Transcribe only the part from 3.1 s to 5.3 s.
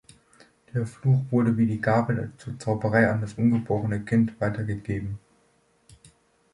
das ungeborene Kind weitergegeben.